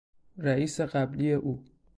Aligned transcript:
رییس 0.37 0.81
قبلی 0.81 1.31
او 1.33 1.63